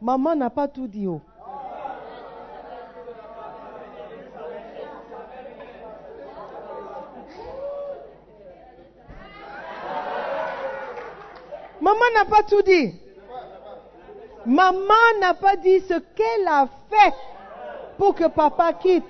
Maman 0.00 0.36
n'a 0.36 0.48
pas 0.48 0.68
tout 0.68 0.86
dit 0.86 1.08
haut. 1.08 1.20
Maman 11.80 11.98
n'a 12.14 12.24
pas 12.26 12.42
tout 12.44 12.62
dit. 12.62 12.94
Maman 14.46 15.18
n'a 15.20 15.34
pas 15.34 15.56
dit 15.56 15.80
ce 15.80 15.94
qu'elle 15.94 16.46
a 16.46 16.68
fait 16.88 17.14
pour 17.98 18.14
que 18.14 18.28
papa 18.28 18.72
quitte. 18.74 19.02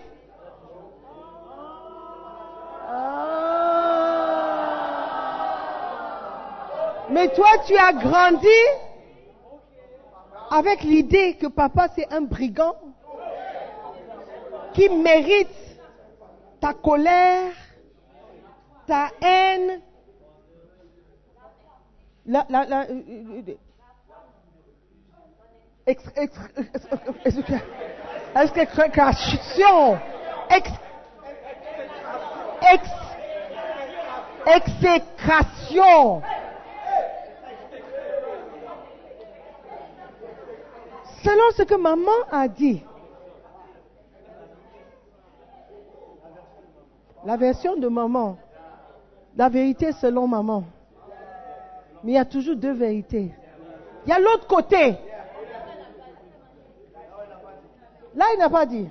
Mais 7.13 7.29
toi, 7.29 7.49
tu 7.67 7.77
as 7.77 7.93
grandi 7.93 8.49
avec 10.51 10.83
l'idée 10.83 11.37
que 11.37 11.47
papa 11.47 11.89
c'est 11.95 12.11
un 12.13 12.23
brigand 12.23 12.75
qui 14.73 14.89
mérite 14.89 15.49
ta 16.59 16.73
colère, 16.73 17.53
ta 18.87 19.09
haine, 19.21 19.83
la, 22.25 22.47
la, 22.49 22.65
la, 22.65 22.87
exécration. 34.47 36.23
Selon 41.23 41.51
ce 41.57 41.63
que 41.63 41.75
maman 41.75 42.11
a 42.31 42.49
dit. 42.49 42.83
La 47.25 47.37
version 47.37 47.77
de 47.77 47.89
maman. 47.89 48.37
La 49.37 49.49
vérité 49.49 49.93
selon 49.93 50.27
maman. 50.27 50.65
Mais 52.03 52.13
il 52.13 52.15
y 52.15 52.19
a 52.19 52.25
toujours 52.25 52.57
deux 52.57 52.73
vérités. 52.73 53.33
Il 54.05 54.11
y 54.11 54.13
a 54.13 54.19
l'autre 54.19 54.47
côté. 54.47 54.97
Là, 58.15 58.27
il 58.35 58.39
n'a 58.39 58.51
pas 58.51 58.67
dit. 58.67 58.89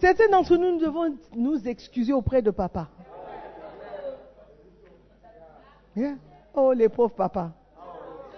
Certains 0.00 0.28
d'entre 0.28 0.56
nous, 0.56 0.78
devons 0.78 1.16
nous 1.34 1.68
excuser 1.68 2.12
auprès 2.12 2.42
de 2.42 2.50
papa. 2.50 2.88
Oh, 6.54 6.72
les 6.72 6.88
pauvres 6.88 7.14
papas. 7.14 7.50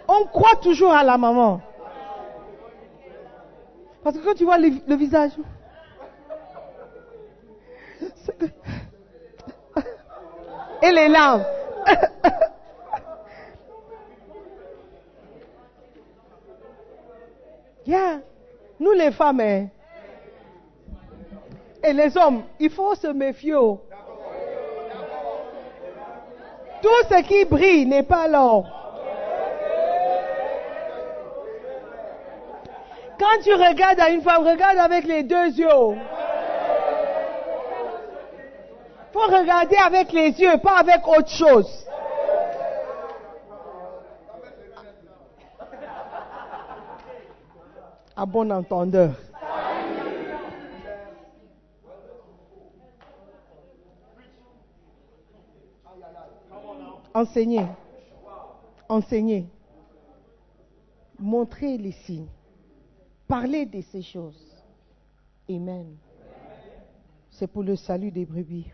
On 0.08 0.24
croit 0.24 0.56
toujours 0.56 0.92
à 0.92 1.04
la 1.04 1.18
maman. 1.18 1.60
Parce 4.02 4.16
que 4.16 4.24
quand 4.24 4.34
tu 4.34 4.44
vois 4.44 4.56
le, 4.58 4.96
visage, 4.96 5.32
et 10.82 10.90
les 10.92 11.08
larmes. 11.08 11.44
Nous 18.80 18.92
les 18.92 19.10
femmes, 19.10 19.40
hein. 19.40 19.66
et 21.82 21.92
les 21.92 22.16
hommes, 22.16 22.44
il 22.60 22.70
faut 22.70 22.94
se 22.94 23.08
méfier. 23.08 23.54
Tout 26.80 27.02
ce 27.10 27.22
qui 27.22 27.44
brille 27.44 27.86
n'est 27.86 28.04
pas 28.04 28.28
l'or. 28.28 28.77
Quand 33.28 33.42
tu 33.42 33.52
regardes 33.52 34.00
à 34.00 34.08
une 34.08 34.22
femme, 34.22 34.46
regarde 34.46 34.78
avec 34.78 35.04
les 35.04 35.22
deux 35.22 35.48
yeux. 35.48 35.68
faut 39.12 39.20
regarder 39.20 39.76
avec 39.76 40.12
les 40.12 40.30
yeux, 40.30 40.56
pas 40.62 40.78
avec 40.78 41.06
autre 41.06 41.28
chose. 41.28 41.86
À 48.16 48.24
bon 48.24 48.50
entendeur. 48.50 49.10
Enseigner. 57.12 57.66
Enseigner. 58.88 59.46
Montrer 61.18 61.76
les 61.76 61.92
signes. 61.92 62.28
Parler 63.28 63.66
de 63.66 63.82
ces 63.82 64.00
choses. 64.00 64.56
Amen. 65.50 65.98
C'est 67.30 67.46
pour 67.46 67.62
le 67.62 67.76
salut 67.76 68.10
des 68.10 68.24
brebis. 68.24 68.72